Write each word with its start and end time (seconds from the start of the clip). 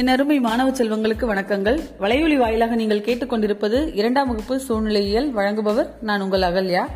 என் 0.00 0.08
அருமை 0.08 0.40
மாணவ 0.40 0.70
செல்வங்களுக்கு 0.70 1.34
வணக்கங்கள். 1.34 1.80
வலையொலி 2.00 2.36
வாயிலாக 2.36 2.74
நீங்கள் 2.74 3.00
கேட்டுக்கொண்டிருப்பது 3.00 3.96
இரண்டாம் 3.96 4.28
வகுப்பு 4.28 4.60
சூழ்நிலையியல் 4.60 5.34
வழங்குபவர் 5.34 5.88
நான் 6.00 6.20
உங்கள் 6.20 6.40
அகல்யா. 6.40 6.86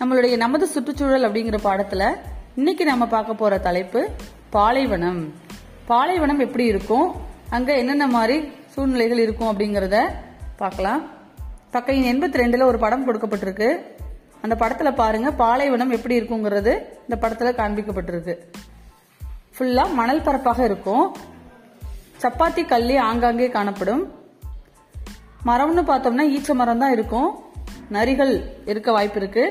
நம்மளுடைய 0.00 0.36
நமது 0.36 0.66
சுற்றுச்சூழல் 0.66 1.32
அப்படிங்கிற 1.32 1.58
பாடத்துல 1.64 2.14
இன்னைக்கு 2.56 2.84
நாம 2.84 3.06
பார்க்க 3.06 3.34
போற 3.34 3.58
தலைப்பு 3.58 4.08
பாலைவனம். 4.50 5.32
பாலைவனம் 5.86 6.38
எப்படி 6.38 6.64
இருக்கும்? 6.64 7.12
அங்க 7.50 7.76
என்னென்ன 7.76 8.06
மாதிரி 8.06 8.48
சூழ்நிலைகள் 8.66 9.18
இருக்கும் 9.18 9.58
அப்படிங்கறத 9.58 10.02
பார்க்கலாம். 10.56 11.06
பக்கம் 11.70 12.04
எண்பத்தி 12.04 12.34
ரெண்டுல 12.34 12.62
ஒரு 12.62 12.78
படம் 12.78 13.06
கொடுக்கப்பட்டிருக்கு. 13.06 13.78
அந்த 14.42 14.54
படத்துல 14.58 14.94
பாருங்க 14.94 15.32
பாலைவனம் 15.32 15.90
எப்படி 15.90 16.20
இருக்குங்கிறது 16.20 16.78
இந்த 17.08 17.18
படத்துல 17.20 17.52
காண்பிக்கப்பட்டிருக்கு. 17.60 18.36
ஃபுல்லா 19.58 19.92
மணல் 19.92 20.22
பரப்பாக 20.22 20.64
இருக்கும். 20.64 21.16
சப்பாத்தி 22.22 22.62
கல்லி 22.72 22.96
ஆங்காங்கே 23.08 23.48
காணப்படும். 23.56 24.02
மரம்னு 25.48 25.82
பார்த்தோம்னா 25.90 26.24
ஈச்ச 26.36 26.54
மரம் 26.60 26.82
தான் 26.82 26.94
இருக்கும். 26.96 27.30
நரிகள் 27.96 28.32
இருக்க 28.70 28.88
வாய்ப்பு 28.96 29.20
இருக்கு. 29.20 29.44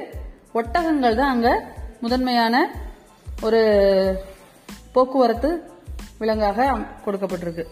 ஒட்டகங்கள் 0.59 1.19
தான் 1.19 1.33
அங்கே 1.35 1.53
முதன்மையான 2.03 2.55
ஒரு 3.41 3.61
போக்குவரத்து 4.95 5.49
விலங்காக 6.21 6.67
கொடுக்கப்பட்டிருக்கு. 7.05 7.65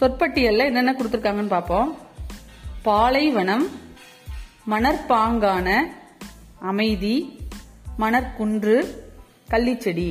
சொற்பட்டியலில் 0.00 0.68
என்னென்ன 0.70 0.92
கொடுத்துருக்காங்கன்னு 0.92 1.54
பார்ப்போம். 1.56 1.90
பாலைவனம் 2.88 3.66
மணற்பாங்கான 4.72 5.68
அமைதி 6.70 7.16
மணற்குன்று 8.02 8.76
கள்ளிச்செடி. 9.52 10.10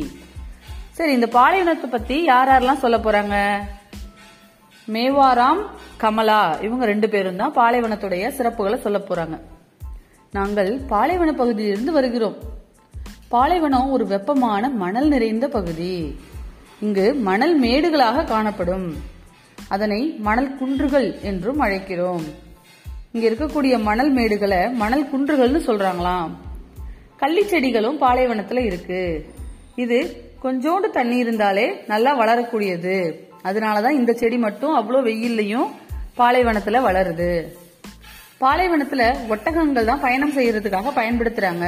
சரி 0.95 1.11
இந்த 1.11 1.27
பாலைவனத்தை 1.27 1.89
பத்தி 1.89 2.23
யார் 2.23 2.47
யாரெல்லாம் 2.47 2.77
சொல்ல 2.77 2.97
போறாங்க? 2.97 3.59
மேவாராம் 4.93 5.65
கமலா 5.97 6.57
இவங்க 6.61 6.85
ரெண்டு 6.85 7.09
பேரும் 7.09 7.35
தான் 7.35 7.55
பாலைவனத்துடைய 7.55 8.27
சிறப்புகளை 8.29 8.79
சொல்ல 8.79 8.97
போறாங்க. 8.97 9.39
நாங்கள் 10.31 10.79
பாலைவன 10.87 11.31
பகுதியிலிருந்து 11.31 11.91
வருகிறோம். 11.91 12.35
பாலைவனம் 13.27 13.91
ஒரு 13.91 14.07
வெப்பமான 14.07 14.69
மணல் 14.69 15.07
நிறைந்த 15.07 15.47
பகுதி. 15.47 16.19
இங்கு 16.79 17.13
மணல் 17.13 17.61
மேடுகளாக 17.61 18.23
காணப்படும். 18.23 18.95
அதனை 19.67 20.15
மணல் 20.19 20.57
குன்றுகள் 20.57 21.19
என்றும் 21.21 21.61
அழைக்கிறோம். 21.61 22.23
இங்க 23.11 23.29
இருக்கக்கூடிய 23.29 23.81
மணல் 23.81 24.15
மேடுகளை 24.15 24.73
மணல் 24.73 25.05
குன்றுகள்னு 25.05 25.59
சொல்றாங்களாம். 25.67 26.31
கள்ளி 27.17 27.43
செடிகளும் 27.43 28.01
பாலைவனத்துல 28.01 28.59
இருக்கு. 28.59 29.33
இது 29.75 30.24
கொஞ்சோண்டு 30.45 30.89
தண்ணி 30.93 31.17
இருந்தாலே 31.17 31.83
நல்லா 31.87 32.11
வளரக்கூடியது. 32.19 33.13
அதனாலதான் 33.43 33.97
இந்த 33.99 34.13
செடி 34.13 34.37
மட்டும் 34.37 34.73
அவ்வளோ 34.77 34.99
வெயில்லையும் 35.07 35.69
பாலைவனத்துல 36.17 36.81
வளருது. 36.87 37.29
பாலைவனத்துல 38.41 39.15
ஒட்டகங்கள் 39.29 39.85
தான் 39.85 39.99
பயணம் 39.99 40.33
செய்யறதுக்காக 40.33 40.91
பயன்படுத்துறாங்க. 40.95 41.65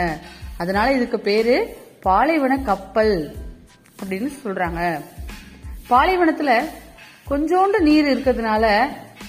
அதனால 0.58 0.92
இதுக்கு 0.92 1.20
பேரு 1.20 1.78
பாலைவன 2.02 2.58
கப்பல் 2.58 3.36
அப்படின்னு 4.04 4.30
சொல்றாங்க. 4.44 5.02
பாலைவனத்துல 5.90 6.52
கொஞ்சோண்டு 7.30 7.80
நீர் 7.80 8.06
இருக்கிறதுனால 8.06 8.66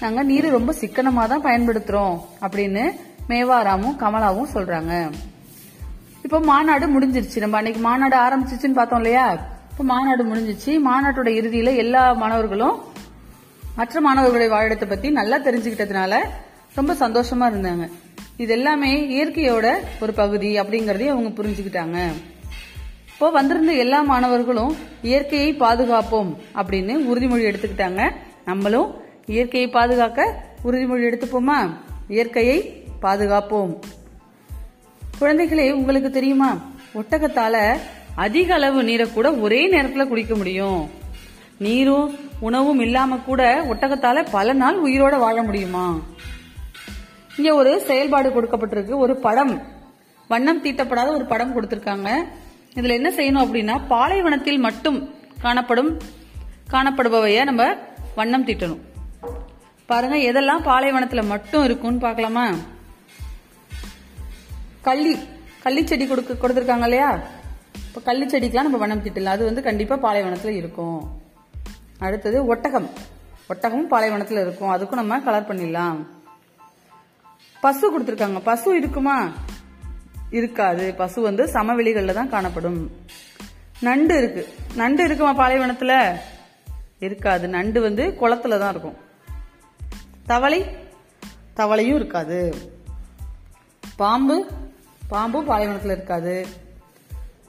நாங்க 0.01 0.23
நீர் 0.23 0.51
ரொம்ப 0.51 0.75
சிக்கனமா 0.81 1.27
தான் 1.27 1.45
பயன்படுத்துறோம் 1.45 2.21
அப்படின்னு 2.41 2.85
மேவாராமும் 3.29 3.99
கமலாவும் 4.01 4.53
சொல்றாங்க. 4.55 5.11
இப்போ 6.29 6.41
மாநாடு 6.41 6.87
முடிஞ்சிருச்சு. 6.87 7.39
நம்ம 7.39 7.57
அன்னைக்கு 7.57 7.81
மாநாடு 7.81 8.17
ஆரம்பிச்சிச்சுன்னு 8.17 8.73
பார்த்தோம் 8.75 8.99
இல்லையா? 8.99 9.33
இப்போ 9.71 9.85
மாநாடு 9.85 10.25
முடிஞ்சிச்சு. 10.25 10.67
மாநாட்டோட 10.67 11.29
இறுதியில 11.29 11.77
எல்லா 11.77 12.13
மாணவர்களும் 12.13 12.83
மற்ற 13.77 14.01
மாணவர்களுடைய 14.01 14.51
வாழிடத்தை 14.55 14.89
பத்தி 14.89 15.11
நல்லா 15.11 15.39
தெரிஞ்சுக்கிட்டதுனால 15.39 16.19
ரொம்ப 16.75 16.95
சந்தோஷமா 16.95 17.47
இருந்தாங்க. 17.51 17.91
இது 18.37 18.53
எல்லாமே 18.53 18.91
இயற்கையோட 19.17 19.75
ஒரு 20.01 20.13
பகுதி 20.13 20.61
அப்படிங்கறதையும் 20.61 21.15
அவங்க 21.15 21.43
புரிஞ்சுக்கிட்டாங்க. 21.43 22.13
இப்போ 23.13 23.31
வந்திருந்த 23.31 23.73
எல்லா 23.73 24.03
மாணவர்களும் 24.03 24.77
இயற்கையை 25.03 25.55
பாதுகாப்போம் 25.55 26.37
அப்படின்னு 26.55 26.97
உறுதிமொழி 27.13 27.47
எடுத்துக்கிட்டாங்க. 27.51 28.11
நம்மளும் 28.45 28.95
இயற்கையை 29.27 29.71
பாதுகாக்க 29.71 30.43
உறுதிமொழி 30.65 31.07
எடுத்துப்போமா? 31.09 31.71
இயற்கையை 32.09 32.87
பாதுகாப்போம். 33.03 33.79
குழந்தைகளே 35.21 35.73
உங்களுக்கு 35.73 36.11
தெரியுமா? 36.11 36.57
ஒட்டகத்தால 36.95 37.79
அதிக 38.15 38.55
அளவு 38.55 38.83
நீரை 38.83 39.13
கூட 39.13 39.33
ஒரே 39.33 39.73
நேரத்துல 39.73 40.09
குடிக்க 40.09 40.35
முடியும். 40.35 40.91
நீரும் 41.59 42.19
உணவும் 42.41 42.81
இல்லாம 42.81 43.17
கூட 43.17 43.63
ஒட்டகத்தால 43.63 44.27
பல 44.31 44.53
நாள் 44.53 44.83
உயிரோட 44.83 45.19
வாழ 45.19 45.43
முடியுமா? 45.43 45.99
இங்க 47.37 47.55
ஒரு 47.55 47.81
செயல்பாடு 47.81 48.31
கொடுக்கப்பட்டிருக்கு. 48.31 48.97
ஒரு 48.97 49.17
படம். 49.17 49.63
வண்ணம் 50.29 50.65
தீட்டப்படாத 50.65 51.09
ஒரு 51.09 51.25
படம் 51.25 51.61
கொடுத்திருக்காங்க. 51.61 52.25
இதுல 52.75 52.89
என்ன 52.89 53.11
செய்யணும் 53.11 53.47
அப்படின்னா 53.47 53.81
பாலைவனத்தில் 53.89 54.59
மட்டும் 54.59 55.15
காணப்படும் 55.41 56.01
காணப்படுபவைய 56.71 57.45
நம்ம 57.45 57.75
வண்ணம் 58.17 58.47
தீட்டணும். 58.47 58.81
பாருங்க 59.87 60.17
எதெல்லாம் 60.17 60.67
பாலைவனத்துல 60.67 61.25
மட்டும் 61.25 61.65
இருக்கும்னு 61.65 61.99
பார்க்கலாமா? 61.99 62.51
கள்ளி 64.83 65.19
கள்ளி 65.63 65.87
செடி 65.87 66.07
கொடுக்க 66.07 66.49
கொடுத்துருக்காங்க 66.49 66.83
இல்லையா? 66.83 67.21
இப்போ 67.87 68.01
கள்ளி 68.01 68.27
செடிக்கெலாம் 68.27 68.63
நம்ம 68.63 68.77
வண்ணம் 68.77 69.03
தீட்டலாம் 69.03 69.25
அது 69.25 69.45
வந்து 69.45 69.63
கண்டிப்பாக 69.63 70.01
பாலைவனத்தில் 70.01 70.55
இருக்கும். 70.55 71.23
அடுத்தது 71.99 72.47
ஒட்டகம். 72.47 72.91
ஒட்டகமும் 73.49 73.89
பாலைவனத்தில் 73.89 74.39
இருக்கும். 74.39 74.75
அதுக்கும் 74.75 74.93
நம்ம 74.93 75.21
கலர் 75.21 75.49
பண்ணிடலாம். 75.49 76.07
பசு 77.61 77.99
கொடுத்துருக்காங்க. 77.99 78.41
பசு 78.41 78.77
இருக்குமா? 78.77 79.33
இருக்காது. 80.31 80.95
பசு 80.95 81.21
வந்து 81.21 81.45
சமவெளிகளில் 81.45 82.13
தான் 82.13 82.29
காணப்படும். 82.29 82.91
நண்டு 83.81 84.17
இருக்கு. 84.17 84.55
நண்டு 84.75 85.05
இருக்குமா 85.05 85.33
பாலைவனத்தில்? 85.33 86.21
இருக்காது. 86.99 87.49
நண்டு 87.49 87.81
வந்து 87.81 88.17
குளத்துல 88.21 88.59
தான் 88.59 88.71
இருக்கும். 88.71 88.97
தவளை? 90.27 90.65
தவளையும் 91.57 91.95
இருக்காது. 91.95 92.55
பாம்பு? 93.97 94.47
பாம்பும் 95.09 95.45
பாலைவனத்தில் 95.45 95.91
இருக்காது. 95.91 96.47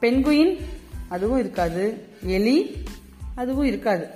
பெண்குயின் 0.02 0.66
அதுவும் 1.10 1.40
இருக்காது. 1.40 1.84
எலி 2.24 2.84
அதுவும் 3.36 3.66
இருக்காது. 3.66 4.08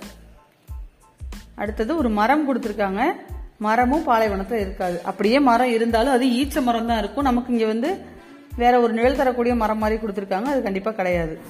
அடுத்தது 1.54 1.96
ஒரு 1.96 2.08
மரம் 2.08 2.44
கொடுத்துருக்காங்க. 2.48 3.02
மரமும் 3.58 4.04
பாலைவனத்தில் 4.04 4.60
இருக்காது. 4.60 5.02
அப்படியே 5.02 5.40
மரம் 5.40 5.70
இருந்தாலும் 5.70 6.12
அது 6.12 6.26
ஈச்ச 6.26 6.62
மரம் 6.62 6.86
தான் 6.86 6.98
இருக்கும். 6.98 7.24
நமக்கு 7.24 7.52
இங்கே 7.52 7.66
வந்து 7.66 7.98
வேற 8.56 8.80
ஒரு 8.80 8.92
நிழல் 8.92 9.16
தரக்கூடிய 9.16 9.54
மரம் 9.54 9.78
மாதிரி 9.78 10.00
கொடுத்துருக்காங்க. 10.00 10.42
அது 10.42 10.62
கண்டிப்பாக 10.62 10.96
கிடையாது. 10.96 11.40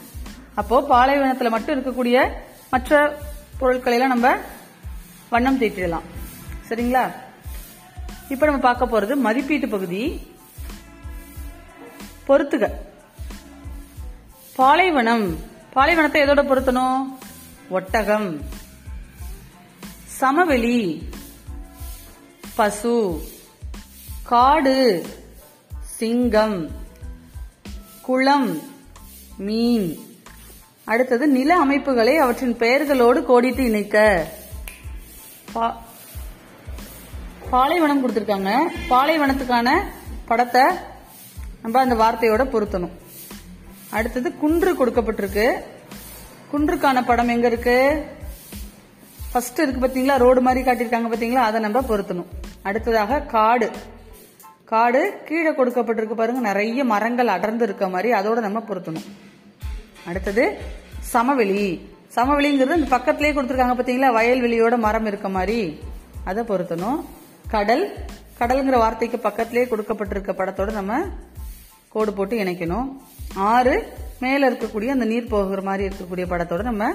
அப்போ 0.54 0.82
பாலைவனத்தில் 0.82 1.50
மட்டும் 1.50 1.76
இருக்கக்கூடிய 1.78 2.28
மற்ற 2.70 3.18
பொருட்களையெல்லாம் 3.60 4.14
நம்ம 4.14 4.36
வண்ணம் 5.30 5.60
தீட்டிடலாம் 5.60 6.06
சரிங்களா? 6.68 7.12
இப்போ 8.28 8.46
நம்ம 8.46 8.60
பார்க்க 8.60 9.00
போறது 9.00 9.14
மதிப்பீட்டு 9.14 9.68
பகுதி. 9.68 10.32
பொறுத்துக. 12.28 12.70
பாலைவனம். 14.56 15.38
பாலைவனத்தை 15.72 16.22
எதோட 16.22 16.44
பொருத்தணும்? 16.46 17.02
ஒட்டகம். 17.68 18.40
சமவெளி. 20.04 21.08
பசு. 22.54 23.24
காடு. 24.22 25.06
சிங்கம். 25.80 26.70
குளம். 28.02 28.62
மீன். 29.38 30.16
அடுத்தது 30.84 31.26
நில 31.26 31.56
அமைப்புகளை 31.56 32.16
அவற்றின் 32.16 32.56
பெயர்களோடு 32.56 33.22
கோடிட்டு 33.22 33.58
இணைக்க. 33.58 34.26
பா- 35.54 35.74
பாலைவனம் 37.50 38.08
கொடுத்திருக்காங்க. 38.08 38.58
பாலைவனத்துக்கான 38.88 39.82
படத்தை 40.26 40.62
நம்ம 41.64 41.80
அந்த 41.80 41.94
வார்த்தையோட 41.94 42.40
பொருத்தணும். 42.40 42.90
அடுத்தது 43.90 44.36
குன்று 44.36 44.86
கொடுக்கப்பட்டிருக்கு. 44.86 45.52
குன்றுக்கான 46.52 47.04
படம் 47.06 47.28
எங்க 47.28 47.46
இருக்கு? 47.46 48.04
ஃபர்ஸ்ட் 49.32 49.58
இருக்கு 49.58 49.86
பாத்தீங்களா? 49.86 50.18
ரோடு 50.18 50.40
மாதிரி 50.40 50.70
காட்டியிருக்காங்க 50.70 51.06
பாத்தீங்களா? 51.12 51.42
அதை 51.48 51.60
நம்ம 51.60 51.80
பொருத்தணும். 51.80 52.26
அடுத்ததாக 52.62 53.20
காடு. 53.20 53.70
காடு 54.64 55.22
கீழே 55.24 55.50
கொடுக்கப்பட்டிருக்கு 55.50 56.14
பாருங்க. 56.14 56.40
நிறைய 56.40 56.84
மரங்கள் 56.84 57.26
அடர்ந்து 57.26 57.64
இருக்க 57.64 57.88
மாதிரி 57.88 58.18
அதோட 58.18 58.40
நம்ம 58.40 58.64
பொருத்தணும். 58.68 59.06
அடுத்தது 60.06 60.58
சமவெளி. 61.12 61.80
சமவெளிங்கிறது 62.14 62.76
இந்த 62.76 62.86
பக்கத்திலேயே 62.88 63.40
கொடுத்துருக்காங்க 63.40 63.74
பாத்தீங்களா? 63.74 64.20
வயல்வெளியோட 64.20 64.78
மரம் 64.78 65.06
இருக்க 65.06 65.28
மாதிரி. 65.28 65.80
அதை 66.24 66.44
பொருத்தணும். 66.44 67.04
கடல். 67.48 67.94
கடல்ங்கிற 68.38 68.76
வார்த்தைக்கு 68.76 69.18
பக்கத்திலேயே 69.18 69.66
கொடுக்கப்பட்டிருக்க 69.70 70.32
படத்தோட 70.32 70.72
நம்ம 70.72 71.04
கோடு 71.94 72.12
போட்டு 72.12 72.36
இணைக்கணும். 72.36 72.96
ஆறு 73.34 73.92
மேலே 74.20 74.48
இருக்கக்கூடிய 74.48 74.86
அந்த 74.86 75.04
நீர் 75.04 75.26
போகிற 75.26 75.62
மாதிரி 75.62 75.94
இருக்கக்கூடிய 75.94 76.16
படத்தோட 76.16 76.62
நம்ம 76.62 76.92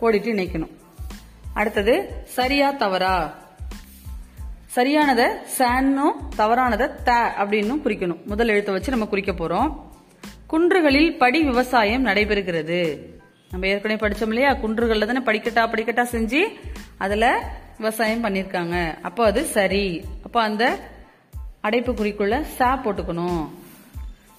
கோடிட்டு 0.00 0.30
இணைக்கணும். 0.34 0.70
அடுத்தது 1.54 2.22
சரியா 2.24 2.70
தவறா. 2.70 3.34
சரியானதை 4.74 5.42
சான்னும் 5.44 6.30
தவறானதை 6.36 7.02
த 7.02 7.32
அப்படின்னும் 7.38 7.80
குறிக்கணும். 7.84 8.24
முதல் 8.24 8.48
எழுத்தை 8.48 8.74
வச்சு 8.74 8.90
நம்ம 8.90 9.06
குறிக்க 9.06 9.32
போறோம். 9.32 9.80
குன்றுகளில் 10.50 11.16
படி 11.16 11.42
விவசாயம் 11.42 12.06
நடைபெறுகிறது. 12.06 12.98
நம்ம 13.50 13.66
ஏற்கனவே 13.66 14.00
படிச்சோம் 14.00 14.28
இல்லையா? 14.28 14.50
குன்றுகள்ல 14.50 15.04
தானே 15.04 15.18
படிக்கட்டா 15.18 15.74
படிக்கட்டா 15.74 16.06
செஞ்சு 16.12 16.40
அதுல 16.98 17.52
விவசாயம் 17.78 18.24
பண்ணிருக்காங்க. 18.24 19.00
அப்போ 19.02 19.24
அது 19.24 19.44
சரி. 19.44 20.04
அப்போ 20.24 20.42
அந்த 20.42 20.78
அடைப்பு 21.60 21.94
குறிக்குள்ள 21.94 22.42
சா 22.42 22.80
போட்டுக்கணும். 22.84 23.48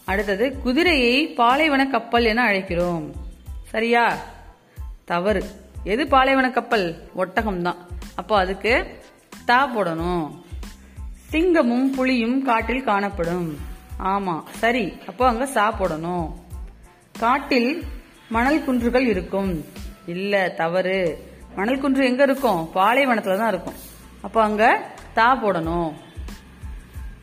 அடுத்தது 0.06 0.58
குதிரையை 0.58 1.28
பாலைவன 1.28 1.88
கப்பல் 1.88 2.26
என 2.26 2.52
அழைக்கிறோம். 2.52 3.12
சரியா? 3.64 4.18
தவறு. 5.06 5.44
எது 5.84 6.08
பாலைவன 6.08 6.50
கப்பல்? 6.50 7.02
ஒட்டகம் 7.14 7.62
தான் 7.62 7.76
அப்போ 8.16 8.38
அதுக்கு 8.38 9.02
தா 9.46 9.76
போடணும். 9.76 10.32
சிங்கமும் 11.32 11.94
புலியும் 11.96 12.44
காட்டில் 12.44 12.84
காணப்படும். 12.84 13.58
ஆமா 14.00 14.44
சரி. 14.50 14.94
அப்போ 15.08 15.28
அங்க 15.28 15.46
சா 15.46 15.76
போடணும். 15.80 16.34
காட்டில் 17.20 17.84
மணல் 18.30 18.64
குன்றுகள் 18.64 19.06
இருக்கும். 19.06 19.66
இல்ல 20.06 20.50
தவறு. 20.50 21.32
மணல் 21.56 21.80
குன்று 21.80 22.06
எங்க 22.06 22.24
இருக்கும்? 22.24 22.70
பாலைவனத்துல 22.74 23.38
தான் 23.38 23.48
இருக்கும். 23.48 23.74
அப்போ 24.22 24.44
அங்க 24.44 24.84
தா 25.14 25.46
போடணும். 25.46 25.94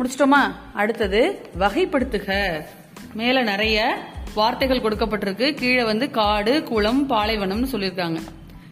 முடிச்சிட்டோமா? 0.00 0.55
அடுத்தது 0.75 1.49
வகைப்படுத்துக. 1.58 2.62
மேல 3.14 3.43
நிறைய 3.43 3.97
வார்த்தைகள் 4.35 4.81
கொடுக்கப்பட்டிருக்கு. 4.81 5.55
கீழே 5.55 5.85
வந்து 5.85 6.11
காடு 6.11 6.62
குளம் 6.62 7.11
பாலைவனம்னு 7.11 7.67
சொல்லியிருக்காங்க. 7.73 8.20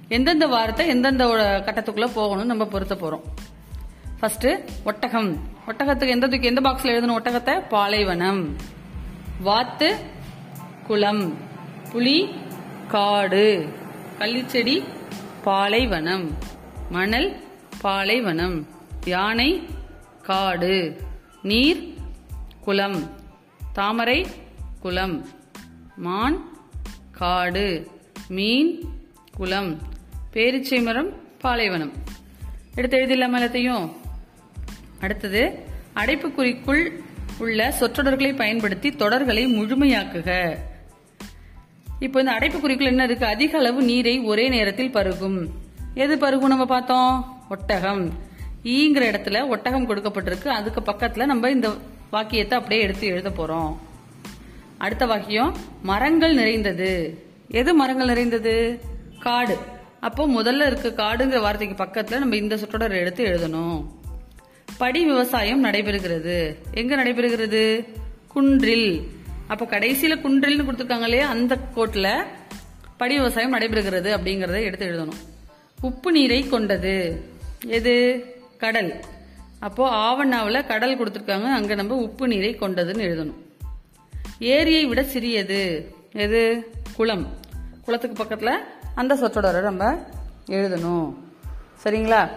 எந்தெந்த 0.09 0.47
வார்த்தை 0.47 0.89
எந்தெந்த 0.89 1.27
கட்டத்துக்குள்ள 1.67 2.09
போகணும்னு 2.17 2.45
நம்ம 2.45 2.65
பொருத்த 2.65 2.95
போறோம். 2.95 3.21
ஃபர்ஸ்ட் 4.21 4.47
ஒட்டகம். 4.85 5.37
ஒட்டகத்துக்கு 5.67 6.09
எந்த 6.09 6.27
தூக்கி 6.27 6.47
எந்த 6.47 6.61
பாக்ஸ்ல 6.61 6.87
எழுதணும் 6.87 7.17
ஒட்டகத்தை? 7.23 7.69
பாலைவனம். 7.69 8.57
வாத்து 9.41 9.97
குளம். 10.87 11.37
புலி 11.93 12.35
காடு. 12.89 13.69
கள்ளிச்செடி 14.19 14.85
பாலைவனம். 15.45 16.31
மணல் 16.91 17.37
பாலைவனம். 17.81 18.67
யானை 19.05 19.67
காடு. 20.23 21.07
நீர் 21.43 21.95
குளம். 22.61 23.11
தாமரை 23.73 24.27
குளம். 24.81 25.29
மான் 25.97 26.49
காடு. 27.11 27.91
மீன் 28.29 28.81
குளம். 29.37 29.79
பேரிச்சை 30.33 30.83
மரம் 30.83 31.13
பாலைவனம். 31.39 31.93
எடுத்து 32.75 32.99
எழுதிடலாமா 32.99 33.41
எல்லாத்தையும் 33.41 33.93
அடுத்தது 35.01 35.59
அடைப்புக்குறிக்குள் 35.95 36.91
உள்ள 37.39 37.71
சொற்றொடர்களை 37.71 38.33
பயன்படுத்தி 38.33 38.91
தொடர்களை 38.91 39.47
முழுமையாக்குக. 39.47 40.57
இப்போ 41.99 42.21
இந்த 42.21 42.33
அடைப்புக்குறிக்குள் 42.33 42.83
என்ன 42.83 43.05
இருக்கு? 43.05 43.27
அதிக 43.27 43.59
அளவு 43.59 43.83
நீரை 43.83 44.21
ஒரே 44.21 44.49
நேரத்தில் 44.49 44.95
பருகும். 44.95 45.47
எது 45.95 46.17
பருகும் 46.17 46.47
நம்ம 46.47 46.67
பார்த்தோம்? 46.67 47.43
ஒட்டகம். 47.49 48.13
ஈங்கிற 48.65 49.01
இடத்துல 49.01 49.47
ஒட்டகம் 49.47 49.89
கொடுக்கப்பட்டிருக்கு. 49.89 50.49
அதுக்கு 50.49 50.81
பக்கத்துல 50.81 51.25
நம்ம 51.25 51.51
இந்த 51.51 51.71
வாக்கியத்தை 52.11 52.59
அப்படியே 52.59 52.81
எடுத்து 52.83 53.07
எழுத 53.07 53.31
போறோம். 53.31 53.77
அடுத்த 54.79 55.07
வாக்கியம் 55.07 55.57
மரங்கள் 55.83 56.35
நிறைந்தது. 56.35 57.23
எது 57.49 57.75
மரங்கள் 57.75 58.07
நிறைந்தது? 58.07 58.81
காடு. 59.21 59.59
அப்போ 60.01 60.27
முதல்ல 60.27 60.67
இருக்க 60.67 60.89
காடுங்கிற 60.89 61.41
வார்த்தைக்கு 61.41 61.85
பக்கத்துல 61.85 62.19
நம்ம 62.19 62.37
இந்த 62.37 62.57
சொற்றொடர் 62.57 62.93
எடுத்து 62.93 63.25
எழுதணும். 63.25 63.87
படி 64.79 65.05
விவசாயம் 65.05 65.65
நடைபெறுகிறது. 65.65 66.57
எங்க 66.75 66.97
நடைபெறுகிறது? 66.97 67.89
குன்றில். 68.29 69.03
அப்ப 69.47 69.65
கடைசியில 69.65 70.19
குன்றில்னு 70.19 70.65
கொடுத்துருக்காங்க 70.65 71.03
இல்லையா? 71.03 71.29
அந்த 71.29 71.57
கோட்ல 71.77 72.25
படி 72.97 73.17
விவசாயம் 73.17 73.55
நடைபெறுகிறது 73.55 74.17
அப்படிங்கறத 74.17 74.61
எடுத்து 74.63 74.87
எழுதணும். 74.87 75.29
உப்பு 75.81 76.13
நீரை 76.13 76.49
கொண்டது. 76.49 77.25
எது? 77.67 78.25
கடல். 78.59 79.01
அப்போ 79.59 79.91
ஆவண்ணாவில் 79.91 80.67
கடல் 80.67 80.99
கொடுத்துருக்காங்க. 80.99 81.45
அங்க 81.45 81.75
நம்ம 81.75 81.95
உப்பு 81.95 82.29
நீரை 82.29 82.57
கொண்டதுன்னு 82.57 83.11
எழுதணும். 83.11 83.35
ஏரியை 84.39 84.87
விட 84.87 85.03
சிறியது. 85.03 85.95
எது? 86.13 86.71
குளம். 86.97 87.27
குளத்துக்கு 87.85 88.25
பக்கத்துல 88.25 88.53
அந்த 88.95 89.15
சொற்றொடரை 89.15 89.63
நம்ம 89.63 90.07
எழுதணும். 90.47 91.15
சரிங்களா? 91.85 92.31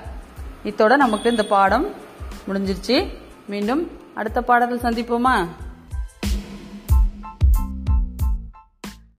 இத்தோட 0.63 0.95
நமக்கு 0.95 1.29
இந்த 1.29 1.45
பாடம் 1.45 1.91
முடிஞ்சிருச்சு. 2.47 3.07
மீண்டும் 3.47 3.91
அடுத்த 4.13 4.41
பாடத்தில் 4.41 4.77
சந்திப்போமா? 4.77 5.47